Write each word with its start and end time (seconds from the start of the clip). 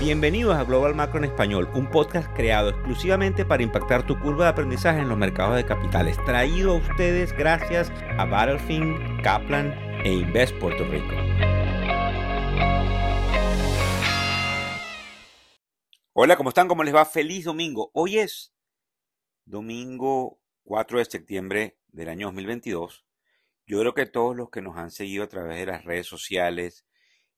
Bienvenidos 0.00 0.54
a 0.54 0.62
Global 0.62 0.94
Macro 0.94 1.18
en 1.18 1.24
Español, 1.24 1.68
un 1.74 1.90
podcast 1.90 2.32
creado 2.36 2.68
exclusivamente 2.68 3.44
para 3.44 3.64
impactar 3.64 4.06
tu 4.06 4.16
curva 4.20 4.44
de 4.44 4.50
aprendizaje 4.50 5.00
en 5.00 5.08
los 5.08 5.18
mercados 5.18 5.56
de 5.56 5.66
capitales. 5.66 6.16
Traído 6.24 6.70
a 6.70 6.76
ustedes 6.76 7.32
gracias 7.32 7.90
a 8.16 8.24
Battlefield, 8.24 9.20
Kaplan 9.24 9.72
e 10.04 10.12
Invest 10.12 10.56
Puerto 10.60 10.84
Rico. 10.84 11.16
Hola, 16.12 16.36
¿cómo 16.36 16.50
están? 16.50 16.68
¿Cómo 16.68 16.84
les 16.84 16.94
va? 16.94 17.04
Feliz 17.04 17.46
domingo. 17.46 17.90
Hoy 17.92 18.18
es 18.18 18.54
domingo 19.46 20.40
4 20.62 21.00
de 21.00 21.04
septiembre 21.06 21.80
del 21.88 22.08
año 22.08 22.28
2022. 22.28 23.04
Yo 23.66 23.80
creo 23.80 23.94
que 23.94 24.06
todos 24.06 24.36
los 24.36 24.48
que 24.50 24.62
nos 24.62 24.76
han 24.76 24.92
seguido 24.92 25.24
a 25.24 25.28
través 25.28 25.58
de 25.58 25.66
las 25.66 25.84
redes 25.84 26.06
sociales 26.06 26.86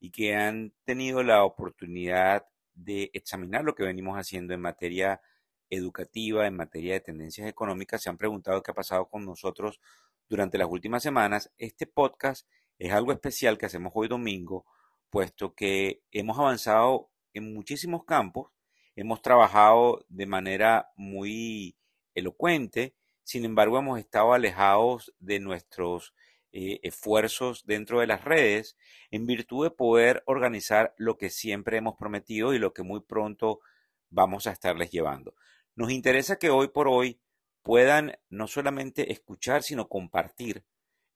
y 0.01 0.11
que 0.11 0.35
han 0.35 0.73
tenido 0.85 1.23
la 1.23 1.45
oportunidad 1.45 2.47
de 2.75 3.11
examinar 3.13 3.63
lo 3.65 3.75
que 3.75 3.85
venimos 3.85 4.17
haciendo 4.17 4.55
en 4.55 4.61
materia 4.61 5.21
educativa, 5.69 6.47
en 6.47 6.57
materia 6.57 6.95
de 6.95 7.01
tendencias 7.01 7.47
económicas, 7.47 8.03
se 8.03 8.09
han 8.11 8.17
preguntado 8.17 8.63
qué 8.63 8.71
ha 8.71 8.75
pasado 8.75 9.09
con 9.09 9.25
nosotros 9.25 9.81
durante 10.29 10.59
las 10.59 10.69
últimas 10.69 11.03
semanas. 11.03 11.53
Este 11.59 11.87
podcast 11.87 12.49
es 12.79 12.93
algo 12.93 13.13
especial 13.13 13.59
que 13.59 13.67
hacemos 13.67 13.93
hoy 13.95 14.09
domingo, 14.09 14.65
puesto 15.11 15.55
que 15.55 16.03
hemos 16.11 16.39
avanzado 16.39 17.11
en 17.35 17.53
muchísimos 17.53 18.05
campos, 18.05 18.51
hemos 18.97 19.21
trabajado 19.23 20.05
de 20.09 20.27
manera 20.27 20.91
muy 20.97 21.77
elocuente, 22.15 22.95
sin 23.23 23.45
embargo 23.45 23.79
hemos 23.79 23.99
estado 23.99 24.33
alejados 24.33 25.15
de 25.19 25.41
nuestros 25.41 26.15
eh, 26.53 26.81
esfuerzos 26.83 27.65
dentro 27.67 28.01
de 28.01 28.07
las 28.07 28.25
redes 28.25 28.77
en 29.11 29.27
virtud 29.27 29.65
de 29.65 29.71
poder 29.71 30.23
organizar 30.27 30.95
lo 30.97 31.17
que 31.17 31.31
siempre 31.31 31.77
hemos 31.77 31.97
prometido 31.97 32.55
y 32.55 32.59
lo 32.59 32.73
que 32.73 32.83
muy 32.83 33.01
pronto 33.01 33.61
vamos 34.09 34.47
a 34.47 34.53
estarles 34.53 34.91
llevando. 34.91 35.35
Nos 35.77 35.91
interesa 35.91 36.39
que 36.39 36.51
hoy 36.51 36.69
por 36.69 36.89
hoy 36.89 37.21
puedan 37.63 38.19
no 38.29 38.49
solamente 38.49 39.13
escuchar, 39.13 39.63
sino 39.63 39.89
compartir 39.89 40.65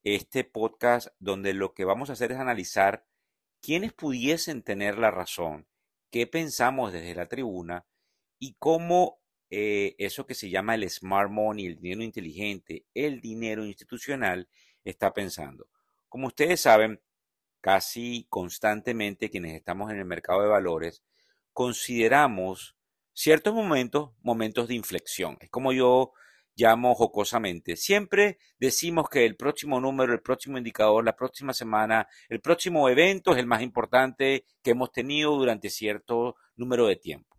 este 0.05 0.45
podcast 0.45 1.09
donde 1.19 1.55
lo 1.55 1.75
que 1.75 1.85
vamos 1.85 2.11
a 2.11 2.13
hacer 2.13 2.33
es 2.33 2.39
analizar 2.39 3.05
quiénes 3.61 3.93
pudiesen 3.93 4.63
tener 4.63 4.99
la 4.99 5.11
razón, 5.11 5.67
qué 6.11 6.27
pensamos 6.27 6.93
desde 6.93 7.15
la 7.15 7.29
tribuna 7.29 7.87
y 8.39 8.55
cómo 8.59 9.19
eh, 9.51 9.95
eso 9.99 10.27
que 10.27 10.35
se 10.35 10.51
llama 10.51 10.75
el 10.75 10.89
smart 10.91 11.31
money, 11.31 11.67
el 11.67 11.81
dinero 11.81 12.03
inteligente, 12.03 12.87
el 12.93 13.21
dinero 13.21 13.65
institucional, 13.65 14.49
está 14.85 15.13
pensando. 15.13 15.67
Como 16.09 16.29
ustedes 16.29 16.61
saben, 16.61 17.01
casi 17.61 18.27
constantemente 18.29 19.31
quienes 19.31 19.55
estamos 19.55 19.91
en 19.91 19.99
el 19.99 20.05
mercado 20.05 20.43
de 20.43 20.49
valores, 20.49 21.03
consideramos 21.53 22.77
ciertos 23.13 23.55
momentos 23.55 24.11
momentos 24.23 24.69
de 24.69 24.75
inflexión. 24.75 25.37
Es 25.41 25.51
como 25.51 25.73
yo 25.73 26.13
llamo 26.57 26.95
jocosamente. 26.95 27.77
Siempre 27.77 28.39
decimos 28.59 29.09
que 29.09 29.25
el 29.25 29.37
próximo 29.37 29.81
número, 29.81 30.13
el 30.13 30.21
próximo 30.21 30.59
indicador, 30.59 31.05
la 31.05 31.17
próxima 31.17 31.53
semana, 31.53 32.07
el 32.29 32.41
próximo 32.41 32.89
evento 32.89 33.33
es 33.33 33.39
el 33.39 33.47
más 33.47 33.63
importante 33.63 34.45
que 34.63 34.71
hemos 34.73 34.93
tenido 34.93 35.33
durante 35.37 35.71
cierto 35.71 36.37
número 36.57 36.87
de 36.87 36.97
tiempo. 36.97 37.37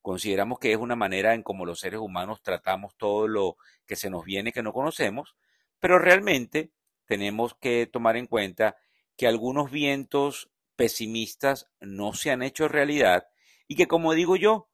Consideramos 0.00 0.58
que 0.58 0.72
es 0.72 0.78
una 0.78 0.96
manera 0.96 1.34
en 1.34 1.42
cómo 1.42 1.66
los 1.66 1.80
seres 1.80 2.00
humanos 2.00 2.40
tratamos 2.42 2.96
todo 2.96 3.26
lo 3.26 3.56
que 3.86 3.96
se 3.96 4.08
nos 4.08 4.24
viene 4.24 4.52
que 4.52 4.62
no 4.62 4.72
conocemos, 4.72 5.34
pero 5.80 5.98
realmente 5.98 6.72
tenemos 7.06 7.54
que 7.54 7.86
tomar 7.86 8.16
en 8.16 8.26
cuenta 8.26 8.76
que 9.16 9.26
algunos 9.26 9.70
vientos 9.70 10.50
pesimistas 10.76 11.70
no 11.80 12.12
se 12.12 12.30
han 12.30 12.42
hecho 12.42 12.68
realidad 12.68 13.28
y 13.66 13.76
que, 13.76 13.86
como 13.86 14.12
digo 14.12 14.36
yo, 14.36 14.70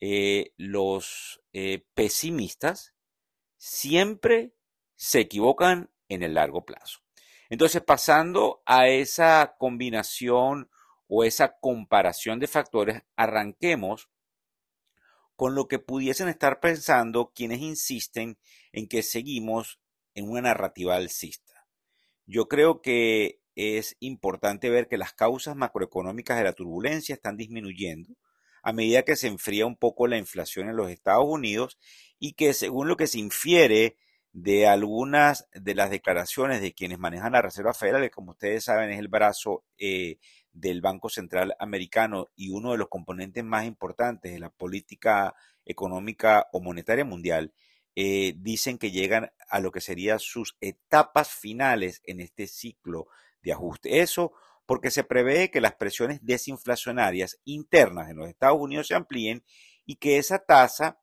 eh, 0.00 0.52
los 0.56 1.42
eh, 1.52 1.86
pesimistas 1.94 2.94
siempre 3.56 4.54
se 4.94 5.20
equivocan 5.20 5.90
en 6.08 6.22
el 6.22 6.34
largo 6.34 6.64
plazo. 6.64 7.00
Entonces, 7.48 7.82
pasando 7.82 8.62
a 8.66 8.88
esa 8.88 9.56
combinación 9.58 10.70
o 11.06 11.24
esa 11.24 11.58
comparación 11.58 12.40
de 12.40 12.48
factores, 12.48 13.02
arranquemos 13.14 14.10
con 15.36 15.54
lo 15.54 15.68
que 15.68 15.78
pudiesen 15.78 16.28
estar 16.28 16.60
pensando 16.60 17.32
quienes 17.34 17.60
insisten 17.60 18.38
en 18.72 18.88
que 18.88 19.02
seguimos 19.02 19.80
en 20.16 20.28
una 20.28 20.40
narrativa 20.40 20.96
alcista. 20.96 21.66
Yo 22.26 22.48
creo 22.48 22.82
que 22.82 23.40
es 23.54 23.96
importante 24.00 24.68
ver 24.68 24.88
que 24.88 24.98
las 24.98 25.12
causas 25.12 25.54
macroeconómicas 25.54 26.36
de 26.36 26.44
la 26.44 26.52
turbulencia 26.52 27.14
están 27.14 27.36
disminuyendo 27.36 28.16
a 28.62 28.72
medida 28.72 29.04
que 29.04 29.14
se 29.14 29.28
enfría 29.28 29.64
un 29.64 29.76
poco 29.76 30.08
la 30.08 30.18
inflación 30.18 30.68
en 30.68 30.76
los 30.76 30.90
Estados 30.90 31.24
Unidos 31.24 31.78
y 32.18 32.32
que 32.32 32.52
según 32.52 32.88
lo 32.88 32.96
que 32.96 33.06
se 33.06 33.20
infiere 33.20 33.96
de 34.32 34.66
algunas 34.66 35.46
de 35.52 35.74
las 35.74 35.88
declaraciones 35.88 36.60
de 36.60 36.74
quienes 36.74 36.98
manejan 36.98 37.32
la 37.32 37.42
Reserva 37.42 37.74
Federal, 37.74 38.02
que 38.02 38.10
como 38.10 38.32
ustedes 38.32 38.64
saben 38.64 38.90
es 38.90 38.98
el 38.98 39.06
brazo 39.06 39.64
eh, 39.78 40.18
del 40.52 40.80
Banco 40.80 41.08
Central 41.08 41.54
Americano 41.60 42.28
y 42.34 42.50
uno 42.50 42.72
de 42.72 42.78
los 42.78 42.88
componentes 42.88 43.44
más 43.44 43.66
importantes 43.66 44.32
de 44.32 44.40
la 44.40 44.50
política 44.50 45.34
económica 45.64 46.48
o 46.52 46.60
monetaria 46.60 47.04
mundial, 47.04 47.52
eh, 47.98 48.34
dicen 48.36 48.76
que 48.76 48.90
llegan 48.90 49.32
a 49.48 49.58
lo 49.58 49.72
que 49.72 49.80
serían 49.80 50.20
sus 50.20 50.56
etapas 50.60 51.30
finales 51.30 52.02
en 52.04 52.20
este 52.20 52.46
ciclo 52.46 53.08
de 53.42 53.52
ajuste. 53.52 54.00
Eso 54.00 54.32
porque 54.66 54.90
se 54.90 55.02
prevé 55.02 55.50
que 55.50 55.62
las 55.62 55.76
presiones 55.76 56.20
desinflacionarias 56.22 57.40
internas 57.44 58.10
en 58.10 58.18
los 58.18 58.28
Estados 58.28 58.60
Unidos 58.60 58.88
se 58.88 58.94
amplíen 58.94 59.44
y 59.86 59.96
que 59.96 60.18
esa 60.18 60.40
tasa 60.40 61.00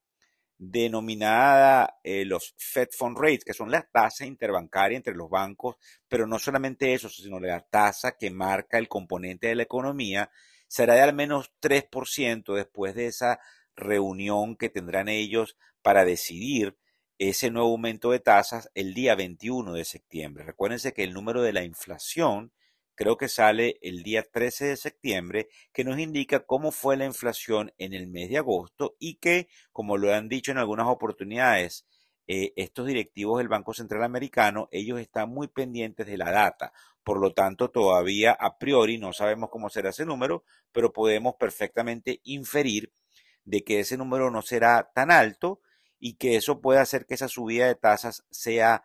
denominada 0.57 1.99
eh, 2.03 2.25
los 2.25 2.53
Fed 2.57 2.89
Fund 2.91 3.17
Rates, 3.17 3.43
que 3.43 3.53
son 3.53 3.71
las 3.71 3.89
tasas 3.91 4.27
interbancarias 4.27 4.99
entre 4.99 5.15
los 5.15 5.29
bancos, 5.29 5.77
pero 6.07 6.27
no 6.27 6.37
solamente 6.37 6.93
eso, 6.93 7.09
sino 7.09 7.39
la 7.39 7.61
tasa 7.61 8.17
que 8.17 8.29
marca 8.29 8.77
el 8.77 8.87
componente 8.87 9.47
de 9.47 9.55
la 9.55 9.63
economía, 9.63 10.29
será 10.67 10.93
de 10.93 11.01
al 11.01 11.13
menos 11.13 11.51
3% 11.59 12.53
después 12.53 12.93
de 12.93 13.07
esa 13.07 13.39
reunión 13.75 14.55
que 14.55 14.69
tendrán 14.69 15.09
ellos 15.09 15.57
para 15.81 16.05
decidir 16.05 16.77
ese 17.17 17.51
nuevo 17.51 17.69
aumento 17.69 18.11
de 18.11 18.19
tasas 18.19 18.69
el 18.73 18.93
día 18.93 19.15
21 19.15 19.73
de 19.73 19.85
septiembre. 19.85 20.43
Recuérdense 20.43 20.93
que 20.93 21.03
el 21.03 21.13
número 21.13 21.41
de 21.41 21.53
la 21.53 21.63
inflación 21.63 22.51
creo 22.95 23.17
que 23.17 23.27
sale 23.27 23.77
el 23.81 24.03
día 24.03 24.23
13 24.23 24.65
de 24.65 24.77
septiembre, 24.77 25.49
que 25.71 25.83
nos 25.83 25.99
indica 25.99 26.45
cómo 26.45 26.71
fue 26.71 26.97
la 26.97 27.05
inflación 27.05 27.73
en 27.77 27.93
el 27.93 28.07
mes 28.07 28.29
de 28.29 28.37
agosto 28.37 28.95
y 28.99 29.15
que, 29.15 29.47
como 29.71 29.97
lo 29.97 30.13
han 30.13 30.29
dicho 30.29 30.51
en 30.51 30.57
algunas 30.57 30.87
oportunidades, 30.87 31.85
eh, 32.27 32.53
estos 32.55 32.87
directivos 32.87 33.39
del 33.39 33.49
Banco 33.49 33.73
Central 33.73 34.03
Americano, 34.03 34.69
ellos 34.71 34.99
están 34.99 35.29
muy 35.29 35.47
pendientes 35.47 36.07
de 36.07 36.17
la 36.17 36.31
data. 36.31 36.71
Por 37.03 37.19
lo 37.19 37.33
tanto, 37.33 37.69
todavía 37.69 38.31
a 38.31 38.57
priori 38.57 38.97
no 38.97 39.11
sabemos 39.11 39.49
cómo 39.49 39.69
será 39.69 39.89
ese 39.89 40.05
número, 40.05 40.45
pero 40.71 40.93
podemos 40.93 41.35
perfectamente 41.35 42.21
inferir 42.23 42.93
de 43.43 43.63
que 43.63 43.81
ese 43.81 43.97
número 43.97 44.31
no 44.31 44.41
será 44.41 44.91
tan 44.93 45.11
alto 45.11 45.59
y 46.05 46.15
que 46.15 46.35
eso 46.35 46.59
puede 46.59 46.81
hacer 46.81 47.05
que 47.05 47.13
esa 47.13 47.29
subida 47.29 47.65
de 47.65 47.75
tasas 47.75 48.25
sea 48.29 48.83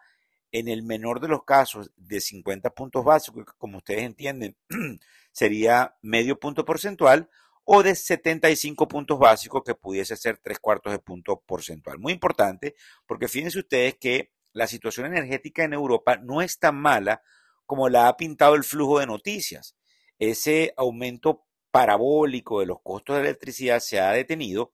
en 0.52 0.68
el 0.68 0.84
menor 0.84 1.18
de 1.18 1.26
los 1.26 1.42
casos 1.42 1.90
de 1.96 2.20
50 2.20 2.70
puntos 2.70 3.04
básicos, 3.04 3.44
como 3.58 3.78
ustedes 3.78 4.04
entienden, 4.04 4.56
sería 5.32 5.96
medio 6.00 6.38
punto 6.38 6.64
porcentual, 6.64 7.28
o 7.64 7.82
de 7.82 7.96
75 7.96 8.86
puntos 8.86 9.18
básicos, 9.18 9.64
que 9.66 9.74
pudiese 9.74 10.16
ser 10.16 10.38
tres 10.38 10.60
cuartos 10.60 10.92
de 10.92 11.00
punto 11.00 11.42
porcentual. 11.44 11.98
Muy 11.98 12.12
importante, 12.12 12.76
porque 13.04 13.26
fíjense 13.26 13.58
ustedes 13.58 13.96
que 13.96 14.32
la 14.52 14.68
situación 14.68 15.06
energética 15.06 15.64
en 15.64 15.72
Europa 15.72 16.18
no 16.18 16.40
es 16.40 16.60
tan 16.60 16.76
mala 16.76 17.22
como 17.66 17.88
la 17.88 18.06
ha 18.06 18.16
pintado 18.16 18.54
el 18.54 18.62
flujo 18.62 19.00
de 19.00 19.06
noticias. 19.06 19.74
Ese 20.20 20.72
aumento 20.76 21.48
parabólico 21.72 22.60
de 22.60 22.66
los 22.66 22.80
costos 22.80 23.16
de 23.16 23.22
electricidad 23.22 23.80
se 23.80 23.98
ha 23.98 24.12
detenido 24.12 24.72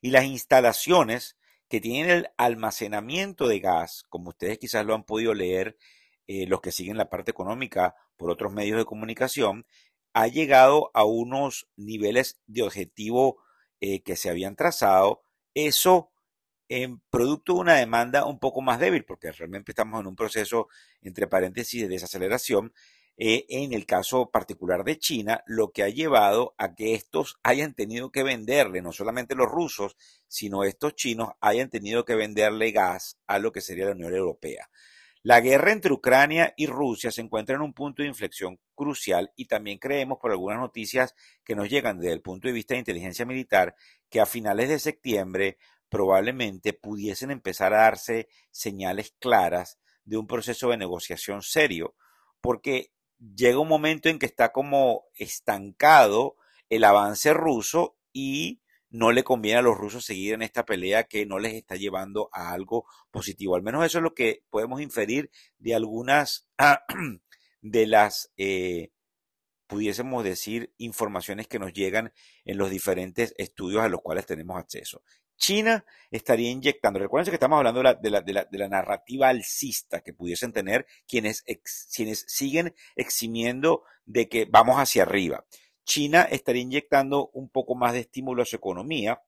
y 0.00 0.10
las 0.10 0.24
instalaciones 0.24 1.36
que 1.68 1.80
tienen 1.80 2.10
el 2.10 2.30
almacenamiento 2.36 3.46
de 3.46 3.60
gas, 3.60 4.04
como 4.08 4.30
ustedes 4.30 4.58
quizás 4.58 4.84
lo 4.84 4.94
han 4.94 5.04
podido 5.04 5.34
leer, 5.34 5.76
eh, 6.26 6.46
los 6.46 6.60
que 6.60 6.72
siguen 6.72 6.96
la 6.96 7.10
parte 7.10 7.30
económica 7.30 7.94
por 8.16 8.30
otros 8.30 8.52
medios 8.52 8.78
de 8.78 8.84
comunicación, 8.84 9.66
ha 10.12 10.26
llegado 10.26 10.90
a 10.94 11.04
unos 11.04 11.68
niveles 11.76 12.40
de 12.46 12.62
objetivo 12.62 13.38
eh, 13.80 14.02
que 14.02 14.16
se 14.16 14.30
habían 14.30 14.56
trazado. 14.56 15.22
Eso 15.54 16.10
en 16.68 17.00
producto 17.10 17.54
de 17.54 17.60
una 17.60 17.74
demanda 17.74 18.24
un 18.24 18.38
poco 18.38 18.62
más 18.62 18.78
débil, 18.78 19.04
porque 19.04 19.32
realmente 19.32 19.72
estamos 19.72 20.00
en 20.00 20.06
un 20.06 20.16
proceso, 20.16 20.68
entre 21.02 21.26
paréntesis, 21.26 21.82
de 21.82 21.88
desaceleración, 21.88 22.72
eh, 23.22 23.44
en 23.50 23.74
el 23.74 23.84
caso 23.84 24.30
particular 24.30 24.82
de 24.82 24.98
China, 24.98 25.44
lo 25.44 25.72
que 25.72 25.82
ha 25.82 25.90
llevado 25.90 26.54
a 26.56 26.74
que 26.74 26.94
estos 26.94 27.38
hayan 27.42 27.74
tenido 27.74 28.10
que 28.10 28.22
venderle, 28.22 28.80
no 28.80 28.92
solamente 28.92 29.34
los 29.34 29.46
rusos, 29.46 29.94
sino 30.26 30.64
estos 30.64 30.94
chinos 30.94 31.28
hayan 31.42 31.68
tenido 31.68 32.06
que 32.06 32.14
venderle 32.14 32.72
gas 32.72 33.18
a 33.26 33.38
lo 33.38 33.52
que 33.52 33.60
sería 33.60 33.84
la 33.84 33.92
Unión 33.92 34.14
Europea. 34.14 34.70
La 35.22 35.42
guerra 35.42 35.72
entre 35.72 35.92
Ucrania 35.92 36.54
y 36.56 36.64
Rusia 36.64 37.10
se 37.10 37.20
encuentra 37.20 37.56
en 37.56 37.60
un 37.60 37.74
punto 37.74 38.00
de 38.00 38.08
inflexión 38.08 38.58
crucial 38.74 39.30
y 39.36 39.48
también 39.48 39.76
creemos 39.76 40.16
por 40.18 40.30
algunas 40.30 40.58
noticias 40.58 41.14
que 41.44 41.54
nos 41.54 41.68
llegan 41.68 41.98
desde 41.98 42.14
el 42.14 42.22
punto 42.22 42.48
de 42.48 42.54
vista 42.54 42.72
de 42.72 42.78
inteligencia 42.78 43.26
militar 43.26 43.74
que 44.08 44.20
a 44.20 44.24
finales 44.24 44.70
de 44.70 44.78
septiembre 44.78 45.58
probablemente 45.90 46.72
pudiesen 46.72 47.30
empezar 47.30 47.74
a 47.74 47.82
darse 47.82 48.28
señales 48.50 49.14
claras 49.18 49.78
de 50.06 50.16
un 50.16 50.26
proceso 50.26 50.70
de 50.70 50.78
negociación 50.78 51.42
serio, 51.42 51.94
porque 52.40 52.92
llega 53.20 53.58
un 53.58 53.68
momento 53.68 54.08
en 54.08 54.18
que 54.18 54.26
está 54.26 54.52
como 54.52 55.04
estancado 55.14 56.36
el 56.68 56.84
avance 56.84 57.34
ruso 57.34 57.96
y 58.12 58.60
no 58.90 59.12
le 59.12 59.22
conviene 59.22 59.58
a 59.58 59.62
los 59.62 59.76
rusos 59.76 60.04
seguir 60.04 60.34
en 60.34 60.42
esta 60.42 60.64
pelea 60.64 61.04
que 61.04 61.24
no 61.26 61.38
les 61.38 61.54
está 61.54 61.76
llevando 61.76 62.28
a 62.32 62.52
algo 62.52 62.86
positivo. 63.10 63.54
Al 63.54 63.62
menos 63.62 63.84
eso 63.84 63.98
es 63.98 64.04
lo 64.04 64.14
que 64.14 64.42
podemos 64.50 64.80
inferir 64.80 65.30
de 65.58 65.74
algunas 65.74 66.48
de 67.62 67.86
las, 67.86 68.32
eh, 68.36 68.90
pudiésemos 69.68 70.24
decir, 70.24 70.74
informaciones 70.76 71.46
que 71.46 71.60
nos 71.60 71.72
llegan 71.72 72.12
en 72.44 72.58
los 72.58 72.70
diferentes 72.70 73.34
estudios 73.38 73.82
a 73.82 73.88
los 73.88 74.00
cuales 74.00 74.26
tenemos 74.26 74.58
acceso. 74.58 75.02
China 75.40 75.86
estaría 76.10 76.50
inyectando, 76.50 76.98
recuerden 76.98 77.30
que 77.30 77.36
estamos 77.36 77.56
hablando 77.56 77.82
de 77.82 78.58
la, 78.58 78.68
narrativa 78.68 79.28
alcista 79.30 80.02
que 80.02 80.12
pudiesen 80.12 80.52
tener 80.52 80.86
quienes, 81.08 81.42
quienes 81.96 82.24
siguen 82.28 82.74
eximiendo 82.94 83.82
de 84.04 84.28
que 84.28 84.44
vamos 84.44 84.76
hacia 84.76 85.02
arriba. 85.02 85.46
China 85.84 86.22
estaría 86.30 86.62
inyectando 86.62 87.30
un 87.32 87.48
poco 87.48 87.74
más 87.74 87.94
de 87.94 88.00
estímulo 88.00 88.42
a 88.42 88.46
su 88.46 88.56
economía 88.56 89.22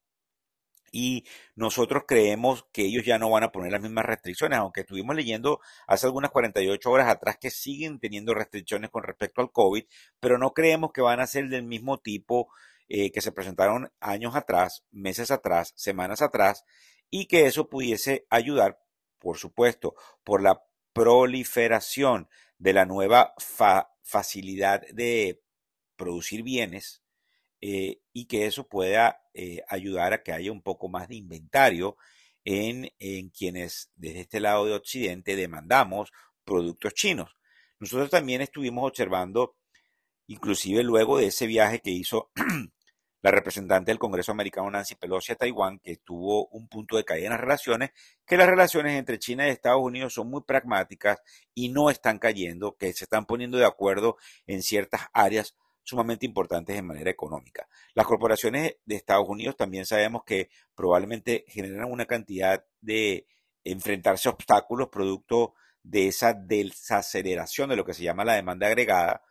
y 0.93 1.25
nosotros 1.57 2.03
creemos 2.07 2.67
que 2.73 2.83
ellos 2.83 3.07
ya 3.07 3.19
no 3.19 3.31
van 3.31 3.45
a 3.45 3.51
poner 3.51 3.73
las 3.73 3.81
mismas 3.81 4.05
restricciones, 4.05 4.59
aunque 4.59 4.83
estuvimos 4.83 5.17
leyendo 5.17 5.61
hace 5.87 6.07
algunas 6.07 6.31
48 6.31 6.91
horas 6.91 7.09
atrás 7.09 7.39
que 7.41 7.51
siguen 7.51 7.99
teniendo 7.99 8.35
restricciones 8.35 8.91
con 8.91 9.03
respecto 9.03 9.41
al 9.41 9.51
COVID, 9.51 9.85
pero 10.21 10.37
no 10.37 10.53
creemos 10.53 10.93
que 10.93 11.01
van 11.01 11.21
a 11.21 11.27
ser 11.27 11.49
del 11.49 11.63
mismo 11.63 11.99
tipo 11.99 12.49
eh, 12.95 13.11
que 13.11 13.23
se 13.23 13.33
presentaron 13.33 13.91
años 14.01 14.37
atrás, 14.37 14.85
meses 14.91 15.31
atrás, 15.31 15.73
semanas 15.77 16.21
atrás, 16.21 16.63
y 17.09 17.25
que 17.25 17.47
eso 17.47 17.71
pudiese 17.71 18.27
ayudar, 18.29 18.81
por 19.19 19.39
supuesto, 19.39 19.95
por 20.25 20.43
la 20.43 20.63
proliferación 20.93 22.29
de 22.59 22.75
la 22.75 22.85
nueva 22.85 23.33
facilidad 24.03 24.83
de 24.93 25.41
producir 25.97 26.43
bienes 26.43 27.03
eh, 27.63 28.03
y 28.13 28.27
que 28.27 28.45
eso 28.45 28.69
pueda 28.69 29.23
eh, 29.33 29.63
ayudar 29.69 30.13
a 30.13 30.23
que 30.23 30.33
haya 30.33 30.53
un 30.53 30.61
poco 30.61 30.91
más 30.91 31.09
de 31.09 31.17
inventario 31.17 31.97
en, 32.45 32.91
en 32.99 33.31
quienes 33.31 33.91
desde 33.95 34.21
este 34.21 34.39
lado 34.39 34.67
de 34.67 34.75
Occidente 34.75 35.35
demandamos 35.35 36.13
productos 36.45 36.93
chinos. 36.93 37.39
Nosotros 37.81 38.11
también 38.11 38.43
estuvimos 38.43 38.87
observando, 38.87 39.57
inclusive 40.27 40.83
luego 40.83 41.17
de 41.17 41.29
ese 41.29 41.47
viaje 41.47 41.81
que 41.81 41.91
hizo 41.91 42.31
la 43.23 43.31
representante 43.31 43.91
del 43.91 44.01
Congreso 44.01 44.33
americano 44.33 44.71
Nancy 44.71 44.97
Pelosi 44.97 45.33
a 45.33 45.37
Taiwán, 45.37 45.79
que 45.79 45.97
tuvo 45.97 46.49
un 46.49 46.69
punto 46.69 46.97
de 46.97 47.05
caída 47.05 47.27
en 47.27 47.33
las 47.33 47.41
relaciones, 47.41 47.91
que 48.27 48.37
las 48.37 48.49
relaciones 48.49 48.99
entre 48.99 49.19
China 49.19 49.47
y 49.47 49.51
Estados 49.51 49.81
Unidos 49.81 50.15
son 50.15 50.29
muy 50.29 50.43
pragmáticas 50.43 51.23
y 51.55 51.69
no 51.69 51.89
están 51.89 52.19
cayendo, 52.19 52.77
que 52.77 52.93
se 52.93 53.05
están 53.05 53.25
poniendo 53.25 53.59
de 53.59 53.65
acuerdo 53.65 54.17
en 54.47 54.63
ciertas 54.63 55.03
áreas 55.13 55.57
sumamente 55.85 56.27
importantes 56.27 56.77
en 56.77 56.87
manera 56.87 57.11
económica. 57.11 57.69
Las 57.95 58.07
corporaciones 58.07 58.77
de 58.85 58.97
Estados 58.97 59.29
Unidos 59.29 59.57
también 59.57 59.87
sabemos 59.87 60.25
que 60.25 60.51
probablemente 60.75 61.45
generan 61.49 61.91
una 61.91 62.07
cantidad 62.07 62.65
de 62.81 63.27
enfrentarse 63.65 64.29
a 64.29 64.33
obstáculos 64.33 64.89
producto 64.89 65.55
de 65.85 66.09
esa 66.09 66.35
desaceleración 66.35 67.71
de 67.71 67.77
lo 67.77 67.85
que 67.85 67.95
se 67.95 68.03
llama 68.03 68.25
la 68.25 68.35
demanda 68.35 68.67
agregada, 68.67 69.23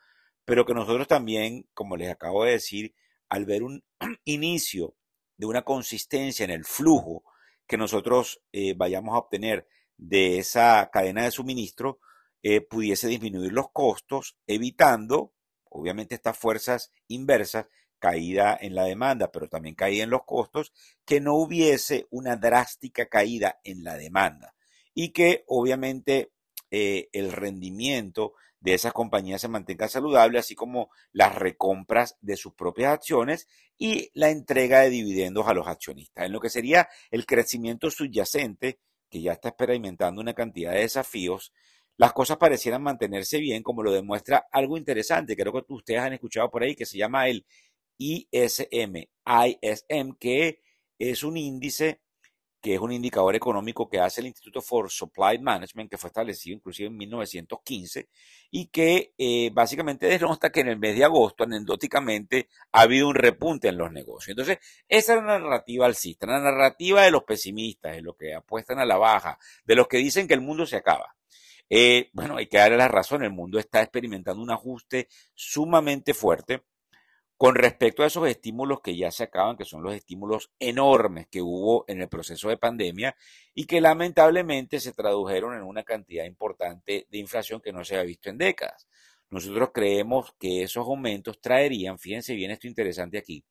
pero 0.45 0.65
que 0.65 0.73
nosotros 0.73 1.07
también, 1.07 1.67
como 1.73 1.97
les 1.97 2.09
acabo 2.09 2.43
de 2.45 2.51
decir, 2.51 2.93
al 3.31 3.45
ver 3.45 3.63
un 3.63 3.83
inicio 4.25 4.95
de 5.37 5.47
una 5.47 5.63
consistencia 5.63 6.43
en 6.43 6.51
el 6.51 6.65
flujo 6.65 7.23
que 7.65 7.77
nosotros 7.77 8.43
eh, 8.51 8.73
vayamos 8.75 9.15
a 9.15 9.19
obtener 9.19 9.67
de 9.97 10.37
esa 10.37 10.89
cadena 10.91 11.23
de 11.23 11.31
suministro, 11.31 11.99
eh, 12.43 12.59
pudiese 12.59 13.07
disminuir 13.07 13.53
los 13.53 13.71
costos, 13.71 14.37
evitando 14.45 15.33
obviamente 15.69 16.15
estas 16.15 16.37
fuerzas 16.37 16.91
inversas, 17.07 17.67
caída 17.97 18.57
en 18.59 18.75
la 18.75 18.83
demanda, 18.83 19.31
pero 19.31 19.47
también 19.47 19.75
caída 19.75 20.03
en 20.03 20.09
los 20.09 20.25
costos, 20.25 20.73
que 21.05 21.21
no 21.21 21.35
hubiese 21.35 22.07
una 22.09 22.35
drástica 22.35 23.05
caída 23.05 23.61
en 23.63 23.83
la 23.83 23.95
demanda. 23.95 24.55
Y 24.93 25.13
que 25.13 25.45
obviamente 25.47 26.33
eh, 26.71 27.09
el 27.13 27.31
rendimiento 27.31 28.33
de 28.61 28.75
esas 28.75 28.93
compañías 28.93 29.41
se 29.41 29.47
mantenga 29.47 29.87
saludable, 29.87 30.39
así 30.39 30.55
como 30.55 30.89
las 31.11 31.35
recompras 31.35 32.15
de 32.21 32.37
sus 32.37 32.53
propias 32.53 32.93
acciones 32.93 33.47
y 33.77 34.09
la 34.13 34.29
entrega 34.29 34.81
de 34.81 34.91
dividendos 34.91 35.47
a 35.47 35.53
los 35.53 35.67
accionistas. 35.67 36.25
En 36.25 36.31
lo 36.31 36.39
que 36.39 36.49
sería 36.49 36.87
el 37.09 37.25
crecimiento 37.25 37.89
subyacente, 37.89 38.79
que 39.09 39.21
ya 39.21 39.33
está 39.33 39.49
experimentando 39.49 40.21
una 40.21 40.33
cantidad 40.33 40.71
de 40.71 40.81
desafíos, 40.81 41.51
las 41.97 42.13
cosas 42.13 42.37
parecieran 42.37 42.83
mantenerse 42.83 43.39
bien, 43.39 43.63
como 43.63 43.83
lo 43.83 43.91
demuestra 43.91 44.47
algo 44.51 44.77
interesante, 44.77 45.35
creo 45.35 45.51
que 45.51 45.73
ustedes 45.73 45.99
han 45.99 46.13
escuchado 46.13 46.49
por 46.49 46.63
ahí, 46.63 46.75
que 46.75 46.85
se 46.85 46.97
llama 46.97 47.27
el 47.27 47.45
ISM, 47.97 49.07
ISM, 49.25 50.15
que 50.19 50.61
es 50.97 51.23
un 51.23 51.37
índice 51.37 51.99
que 52.61 52.75
es 52.75 52.79
un 52.79 52.91
indicador 52.91 53.35
económico 53.35 53.89
que 53.89 53.99
hace 53.99 54.21
el 54.21 54.27
Instituto 54.27 54.61
for 54.61 54.89
Supply 54.91 55.39
Management, 55.39 55.89
que 55.89 55.97
fue 55.97 56.09
establecido 56.09 56.55
inclusive 56.55 56.87
en 56.87 56.95
1915, 56.95 58.09
y 58.51 58.67
que 58.67 59.13
eh, 59.17 59.49
básicamente 59.51 60.05
denota 60.07 60.51
que 60.51 60.61
en 60.61 60.69
el 60.69 60.77
mes 60.77 60.95
de 60.95 61.03
agosto, 61.03 61.43
anecdóticamente, 61.43 62.49
ha 62.71 62.81
habido 62.81 63.07
un 63.07 63.15
repunte 63.15 63.67
en 63.67 63.77
los 63.77 63.91
negocios. 63.91 64.29
Entonces, 64.29 64.59
esa 64.87 65.15
es 65.15 65.23
la 65.23 65.39
narrativa 65.39 65.85
alcista, 65.87 66.27
la 66.27 66.39
narrativa 66.39 67.01
de 67.01 67.11
los 67.11 67.23
pesimistas, 67.23 67.95
de 67.95 68.01
los 68.03 68.15
que 68.15 68.35
apuestan 68.35 68.79
a 68.79 68.85
la 68.85 68.97
baja, 68.97 69.39
de 69.65 69.75
los 69.75 69.87
que 69.87 69.97
dicen 69.97 70.27
que 70.27 70.35
el 70.35 70.41
mundo 70.41 70.65
se 70.65 70.77
acaba. 70.77 71.15
Eh, 71.69 72.09
bueno, 72.13 72.37
hay 72.37 72.47
que 72.47 72.57
darle 72.57 72.77
la 72.77 72.89
razón, 72.89 73.23
el 73.23 73.31
mundo 73.31 73.57
está 73.57 73.81
experimentando 73.81 74.41
un 74.43 74.51
ajuste 74.51 75.07
sumamente 75.33 76.13
fuerte 76.13 76.63
con 77.41 77.55
respecto 77.55 78.03
a 78.03 78.05
esos 78.05 78.27
estímulos 78.27 78.81
que 78.81 78.95
ya 78.95 79.09
se 79.09 79.23
acaban, 79.23 79.57
que 79.57 79.65
son 79.65 79.81
los 79.81 79.95
estímulos 79.95 80.51
enormes 80.59 81.25
que 81.25 81.41
hubo 81.41 81.85
en 81.87 81.99
el 81.99 82.07
proceso 82.07 82.49
de 82.49 82.57
pandemia 82.57 83.15
y 83.55 83.65
que 83.65 83.81
lamentablemente 83.81 84.79
se 84.79 84.93
tradujeron 84.93 85.55
en 85.55 85.63
una 85.63 85.81
cantidad 85.81 86.25
importante 86.25 87.07
de 87.09 87.17
inflación 87.17 87.59
que 87.59 87.73
no 87.73 87.83
se 87.83 87.95
había 87.95 88.05
visto 88.05 88.29
en 88.29 88.37
décadas. 88.37 88.87
Nosotros 89.31 89.71
creemos 89.73 90.35
que 90.37 90.61
esos 90.61 90.85
aumentos 90.85 91.41
traerían, 91.41 91.97
fíjense 91.97 92.35
bien 92.35 92.51
esto 92.51 92.67
interesante 92.67 93.17
aquí, 93.17 93.43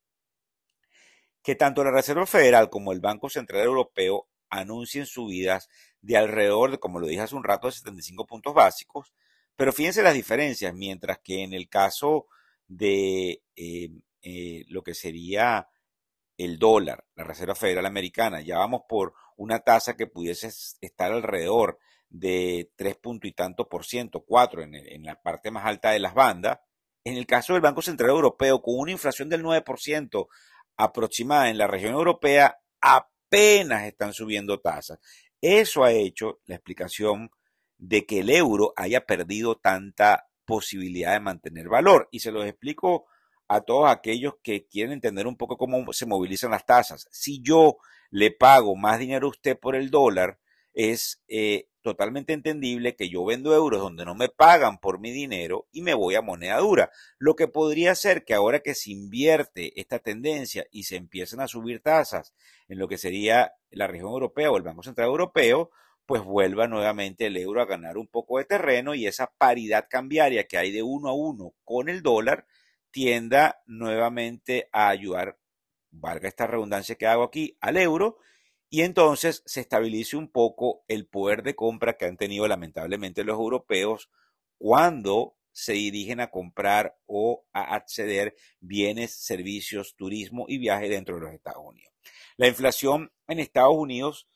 que 1.42 1.56
tanto 1.56 1.82
la 1.82 1.90
Reserva 1.90 2.26
Federal 2.26 2.70
como 2.70 2.92
el 2.92 3.00
Banco 3.00 3.28
Central 3.28 3.64
Europeo 3.64 4.28
anuncien 4.50 5.04
subidas 5.04 5.68
de 6.00 6.16
alrededor 6.16 6.70
de, 6.70 6.78
como 6.78 7.00
lo 7.00 7.08
dije 7.08 7.22
hace 7.22 7.34
un 7.34 7.42
rato, 7.42 7.66
de 7.66 7.72
75 7.72 8.24
puntos 8.24 8.54
básicos. 8.54 9.12
Pero 9.56 9.72
fíjense 9.72 10.04
las 10.04 10.14
diferencias, 10.14 10.72
mientras 10.74 11.18
que 11.18 11.42
en 11.42 11.54
el 11.54 11.68
caso 11.68 12.28
de 12.70 13.42
eh, 13.56 13.90
eh, 14.22 14.64
lo 14.68 14.82
que 14.82 14.94
sería 14.94 15.68
el 16.38 16.58
dólar, 16.58 17.04
la 17.16 17.24
Reserva 17.24 17.54
Federal 17.54 17.84
Americana, 17.84 18.40
ya 18.40 18.58
vamos 18.58 18.82
por 18.88 19.12
una 19.36 19.58
tasa 19.58 19.96
que 19.96 20.06
pudiese 20.06 20.50
estar 20.80 21.12
alrededor 21.12 21.78
de 22.08 22.70
3 22.76 22.96
puntos 22.96 23.28
y 23.28 23.32
tanto 23.32 23.68
por 23.68 23.84
ciento, 23.84 24.24
4 24.24 24.62
en, 24.62 24.74
en 24.74 25.02
la 25.02 25.20
parte 25.20 25.50
más 25.50 25.66
alta 25.66 25.90
de 25.90 25.98
las 25.98 26.14
bandas. 26.14 26.60
En 27.04 27.16
el 27.16 27.26
caso 27.26 27.54
del 27.54 27.62
Banco 27.62 27.82
Central 27.82 28.10
Europeo, 28.10 28.62
con 28.62 28.78
una 28.78 28.92
inflación 28.92 29.28
del 29.28 29.42
9% 29.42 30.28
aproximada 30.76 31.50
en 31.50 31.58
la 31.58 31.66
región 31.66 31.92
europea, 31.94 32.58
apenas 32.80 33.84
están 33.84 34.12
subiendo 34.12 34.60
tasas. 34.60 34.98
Eso 35.40 35.82
ha 35.82 35.92
hecho 35.92 36.40
la 36.46 36.54
explicación 36.54 37.30
de 37.78 38.06
que 38.06 38.20
el 38.20 38.30
euro 38.30 38.72
haya 38.76 39.06
perdido 39.06 39.56
tanta 39.56 40.29
posibilidad 40.50 41.12
de 41.12 41.20
mantener 41.20 41.68
valor. 41.68 42.08
Y 42.10 42.18
se 42.20 42.32
los 42.32 42.44
explico 42.44 43.06
a 43.48 43.60
todos 43.60 43.88
aquellos 43.88 44.34
que 44.42 44.66
quieren 44.66 44.92
entender 44.92 45.26
un 45.26 45.36
poco 45.36 45.56
cómo 45.56 45.92
se 45.92 46.06
movilizan 46.06 46.50
las 46.50 46.66
tasas. 46.66 47.08
Si 47.10 47.40
yo 47.40 47.78
le 48.10 48.30
pago 48.32 48.76
más 48.76 48.98
dinero 48.98 49.26
a 49.26 49.30
usted 49.30 49.58
por 49.58 49.76
el 49.76 49.90
dólar, 49.90 50.38
es 50.72 51.22
eh, 51.28 51.68
totalmente 51.82 52.32
entendible 52.32 52.94
que 52.94 53.08
yo 53.08 53.24
vendo 53.24 53.54
euros 53.54 53.80
donde 53.80 54.04
no 54.04 54.14
me 54.14 54.28
pagan 54.28 54.78
por 54.78 55.00
mi 55.00 55.10
dinero 55.10 55.66
y 55.72 55.82
me 55.82 55.94
voy 55.94 56.14
a 56.14 56.22
moneda 56.22 56.58
dura. 56.58 56.90
Lo 57.18 57.34
que 57.34 57.48
podría 57.48 57.94
ser 57.94 58.24
que 58.24 58.34
ahora 58.34 58.60
que 58.60 58.74
se 58.74 58.90
invierte 58.90 59.78
esta 59.80 59.98
tendencia 59.98 60.66
y 60.70 60.84
se 60.84 60.96
empiezan 60.96 61.40
a 61.40 61.48
subir 61.48 61.80
tasas 61.80 62.34
en 62.68 62.78
lo 62.78 62.88
que 62.88 62.98
sería 62.98 63.52
la 63.70 63.86
región 63.86 64.10
europea 64.10 64.50
o 64.50 64.56
el 64.56 64.62
Banco 64.62 64.82
Central 64.82 65.08
Europeo, 65.08 65.70
pues 66.10 66.24
vuelva 66.24 66.66
nuevamente 66.66 67.26
el 67.26 67.36
euro 67.36 67.62
a 67.62 67.66
ganar 67.66 67.96
un 67.96 68.08
poco 68.08 68.38
de 68.38 68.44
terreno 68.44 68.96
y 68.96 69.06
esa 69.06 69.32
paridad 69.38 69.86
cambiaria 69.88 70.48
que 70.48 70.58
hay 70.58 70.72
de 70.72 70.82
uno 70.82 71.08
a 71.08 71.12
uno 71.12 71.54
con 71.62 71.88
el 71.88 72.02
dólar 72.02 72.48
tienda 72.90 73.62
nuevamente 73.66 74.68
a 74.72 74.88
ayudar, 74.88 75.38
valga 75.92 76.26
esta 76.26 76.48
redundancia 76.48 76.96
que 76.96 77.06
hago 77.06 77.22
aquí, 77.22 77.56
al 77.60 77.76
euro 77.76 78.18
y 78.68 78.80
entonces 78.80 79.44
se 79.46 79.60
estabilice 79.60 80.16
un 80.16 80.32
poco 80.32 80.82
el 80.88 81.06
poder 81.06 81.44
de 81.44 81.54
compra 81.54 81.96
que 81.96 82.06
han 82.06 82.16
tenido 82.16 82.48
lamentablemente 82.48 83.22
los 83.22 83.38
europeos 83.38 84.10
cuando 84.58 85.36
se 85.52 85.74
dirigen 85.74 86.18
a 86.18 86.32
comprar 86.32 86.98
o 87.06 87.44
a 87.52 87.76
acceder 87.76 88.34
bienes, 88.58 89.14
servicios, 89.14 89.94
turismo 89.94 90.46
y 90.48 90.58
viaje 90.58 90.88
dentro 90.88 91.14
de 91.14 91.20
los 91.20 91.32
Estados 91.34 91.62
Unidos. 91.64 91.94
La 92.36 92.48
inflación 92.48 93.12
en 93.28 93.38
Estados 93.38 93.76
Unidos 93.76 94.26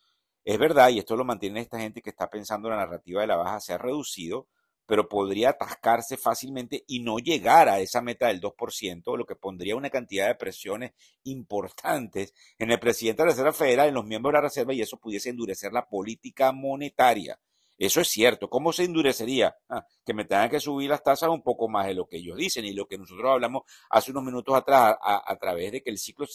es 0.44 0.58
verdad, 0.58 0.90
y 0.90 0.98
esto 0.98 1.16
lo 1.16 1.24
mantiene 1.24 1.60
esta 1.60 1.78
gente 1.78 2.02
que 2.02 2.10
está 2.10 2.28
pensando 2.28 2.68
la 2.68 2.76
narrativa 2.76 3.22
de 3.22 3.26
la 3.26 3.36
baja, 3.36 3.60
se 3.60 3.72
ha 3.72 3.78
reducido, 3.78 4.46
pero 4.86 5.08
podría 5.08 5.50
atascarse 5.50 6.16
fácilmente 6.16 6.84
y 6.86 7.00
no 7.00 7.18
llegar 7.18 7.68
a 7.68 7.80
esa 7.80 8.02
meta 8.02 8.28
del 8.28 8.40
2%, 8.40 9.16
lo 9.16 9.24
que 9.24 9.36
pondría 9.36 9.76
una 9.76 9.90
cantidad 9.90 10.28
de 10.28 10.34
presiones 10.34 10.92
importantes 11.22 12.34
en 12.58 12.70
el 12.70 12.78
presidente 12.78 13.22
de 13.22 13.26
la 13.26 13.32
Reserva 13.32 13.52
Federal, 13.52 13.88
en 13.88 13.94
los 13.94 14.04
miembros 14.04 14.32
de 14.32 14.36
la 14.38 14.42
Reserva, 14.42 14.74
y 14.74 14.82
eso 14.82 14.98
pudiese 14.98 15.30
endurecer 15.30 15.72
la 15.72 15.88
política 15.88 16.52
monetaria. 16.52 17.38
Eso 17.76 18.00
es 18.00 18.08
cierto. 18.08 18.48
¿Cómo 18.48 18.72
se 18.72 18.84
endurecería? 18.84 19.56
Ah, 19.68 19.84
que 20.04 20.14
me 20.14 20.24
tengan 20.24 20.50
que 20.50 20.60
subir 20.60 20.90
las 20.90 21.02
tasas 21.02 21.28
un 21.28 21.42
poco 21.42 21.68
más 21.68 21.86
de 21.86 21.94
lo 21.94 22.06
que 22.06 22.18
ellos 22.18 22.36
dicen 22.36 22.64
y 22.64 22.72
lo 22.72 22.86
que 22.86 22.98
nosotros 22.98 23.30
hablamos 23.30 23.62
hace 23.90 24.10
unos 24.12 24.24
minutos 24.24 24.54
atrás 24.54 24.96
a, 25.02 25.36
través 25.36 25.72
de 25.72 25.82
que 25.82 25.90
el 25.90 25.98
ciclo 25.98 26.26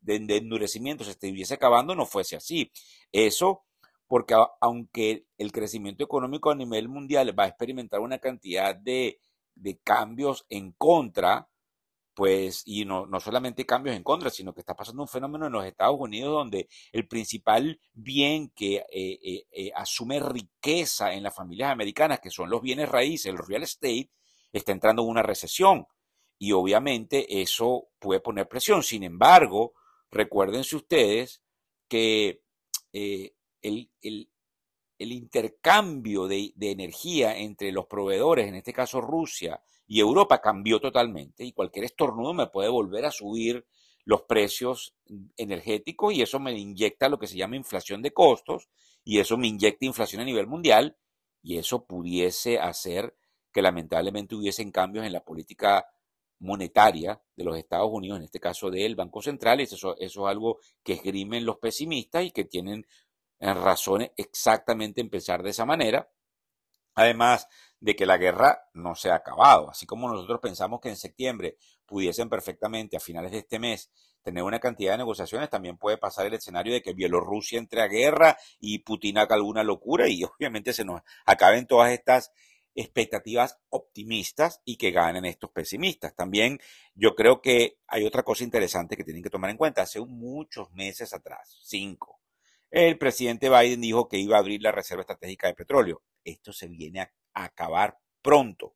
de, 0.00 0.36
endurecimiento 0.36 1.04
se 1.04 1.12
estuviese 1.12 1.54
acabando, 1.54 1.94
no 1.94 2.06
fuese 2.06 2.36
así. 2.36 2.72
Eso 3.10 3.64
porque 4.06 4.34
aunque 4.60 5.26
el 5.38 5.52
crecimiento 5.52 6.04
económico 6.04 6.50
a 6.50 6.54
nivel 6.54 6.88
mundial 6.88 7.38
va 7.38 7.44
a 7.44 7.48
experimentar 7.48 8.00
una 8.00 8.18
cantidad 8.18 8.74
de, 8.74 9.20
de 9.54 9.78
cambios 9.78 10.44
en 10.50 10.72
contra, 10.72 11.48
pues, 12.14 12.62
y 12.66 12.84
no, 12.84 13.06
no 13.06 13.20
solamente 13.20 13.64
cambios 13.64 13.96
en 13.96 14.02
contra, 14.02 14.28
sino 14.28 14.52
que 14.52 14.60
está 14.60 14.74
pasando 14.74 15.02
un 15.02 15.08
fenómeno 15.08 15.46
en 15.46 15.52
los 15.52 15.64
Estados 15.64 15.96
Unidos 15.98 16.32
donde 16.32 16.68
el 16.92 17.08
principal 17.08 17.80
bien 17.92 18.50
que 18.50 18.76
eh, 18.76 18.84
eh, 18.92 19.46
eh, 19.50 19.72
asume 19.74 20.20
riqueza 20.20 21.14
en 21.14 21.22
las 21.22 21.34
familias 21.34 21.70
americanas, 21.70 22.20
que 22.20 22.30
son 22.30 22.50
los 22.50 22.60
bienes 22.60 22.88
raíces, 22.88 23.26
el 23.26 23.38
real 23.38 23.62
estate, 23.62 24.10
está 24.52 24.72
entrando 24.72 25.02
en 25.02 25.08
una 25.08 25.22
recesión. 25.22 25.86
Y 26.38 26.52
obviamente 26.52 27.40
eso 27.40 27.88
puede 27.98 28.20
poner 28.20 28.48
presión. 28.48 28.82
Sin 28.82 29.04
embargo, 29.04 29.74
recuérdense 30.10 30.76
ustedes 30.76 31.42
que 31.88 32.42
el, 32.92 33.34
el, 34.02 34.28
intercambio 34.98 36.26
de 36.26 36.52
energía 36.58 37.38
entre 37.38 37.72
los 37.72 37.86
proveedores, 37.86 38.48
en 38.48 38.56
este 38.56 38.72
caso 38.72 39.00
Rusia, 39.00 39.62
y 39.92 40.00
Europa 40.00 40.40
cambió 40.40 40.80
totalmente 40.80 41.44
y 41.44 41.52
cualquier 41.52 41.84
estornudo 41.84 42.32
me 42.32 42.46
puede 42.46 42.70
volver 42.70 43.04
a 43.04 43.10
subir 43.10 43.66
los 44.06 44.22
precios 44.22 44.94
energéticos 45.36 46.14
y 46.14 46.22
eso 46.22 46.40
me 46.40 46.58
inyecta 46.58 47.10
lo 47.10 47.18
que 47.18 47.26
se 47.26 47.36
llama 47.36 47.56
inflación 47.56 48.00
de 48.00 48.10
costos 48.10 48.70
y 49.04 49.18
eso 49.18 49.36
me 49.36 49.48
inyecta 49.48 49.84
inflación 49.84 50.22
a 50.22 50.24
nivel 50.24 50.46
mundial 50.46 50.96
y 51.42 51.58
eso 51.58 51.84
pudiese 51.84 52.58
hacer 52.58 53.14
que 53.52 53.60
lamentablemente 53.60 54.34
hubiesen 54.34 54.72
cambios 54.72 55.04
en 55.04 55.12
la 55.12 55.22
política 55.22 55.84
monetaria 56.38 57.20
de 57.36 57.44
los 57.44 57.58
Estados 57.58 57.90
Unidos, 57.92 58.16
en 58.16 58.24
este 58.24 58.40
caso 58.40 58.70
del 58.70 58.96
Banco 58.96 59.20
Central, 59.20 59.60
y 59.60 59.64
eso, 59.64 59.94
eso 59.98 60.26
es 60.26 60.30
algo 60.30 60.58
que 60.82 60.94
esgrimen 60.94 61.44
los 61.44 61.58
pesimistas 61.58 62.24
y 62.24 62.30
que 62.30 62.46
tienen 62.46 62.86
eh, 63.40 63.52
razones 63.52 64.12
exactamente 64.16 65.02
en 65.02 65.10
pensar 65.10 65.42
de 65.42 65.50
esa 65.50 65.66
manera. 65.66 66.10
Además 66.94 67.46
de 67.82 67.96
que 67.96 68.06
la 68.06 68.16
guerra 68.16 68.68
no 68.74 68.94
se 68.94 69.10
ha 69.10 69.16
acabado. 69.16 69.68
Así 69.68 69.86
como 69.86 70.08
nosotros 70.08 70.38
pensamos 70.40 70.80
que 70.80 70.88
en 70.88 70.96
septiembre 70.96 71.56
pudiesen 71.84 72.28
perfectamente 72.28 72.96
a 72.96 73.00
finales 73.00 73.32
de 73.32 73.38
este 73.38 73.58
mes 73.58 73.90
tener 74.22 74.44
una 74.44 74.60
cantidad 74.60 74.92
de 74.92 74.98
negociaciones, 74.98 75.50
también 75.50 75.76
puede 75.76 75.98
pasar 75.98 76.26
el 76.26 76.34
escenario 76.34 76.72
de 76.72 76.80
que 76.80 76.92
Bielorrusia 76.94 77.58
entre 77.58 77.82
a 77.82 77.88
guerra 77.88 78.38
y 78.60 78.78
Putin 78.78 79.18
haga 79.18 79.34
alguna 79.34 79.64
locura 79.64 80.08
y 80.08 80.22
obviamente 80.38 80.72
se 80.72 80.84
nos 80.84 81.02
acaben 81.26 81.66
todas 81.66 81.90
estas 81.90 82.30
expectativas 82.76 83.58
optimistas 83.68 84.62
y 84.64 84.76
que 84.76 84.92
ganen 84.92 85.24
estos 85.24 85.50
pesimistas. 85.50 86.14
También 86.14 86.60
yo 86.94 87.16
creo 87.16 87.42
que 87.42 87.78
hay 87.88 88.04
otra 88.04 88.22
cosa 88.22 88.44
interesante 88.44 88.96
que 88.96 89.04
tienen 89.04 89.24
que 89.24 89.28
tomar 89.28 89.50
en 89.50 89.56
cuenta. 89.56 89.82
Hace 89.82 90.00
muchos 90.00 90.70
meses 90.70 91.12
atrás, 91.12 91.58
cinco, 91.64 92.20
el 92.70 92.96
presidente 92.96 93.50
Biden 93.50 93.80
dijo 93.80 94.08
que 94.08 94.18
iba 94.18 94.36
a 94.36 94.40
abrir 94.40 94.62
la 94.62 94.70
Reserva 94.70 95.02
Estratégica 95.02 95.48
de 95.48 95.54
Petróleo. 95.54 96.00
Esto 96.24 96.52
se 96.52 96.68
viene 96.68 97.00
a 97.00 97.12
acabar 97.34 97.98
pronto. 98.22 98.74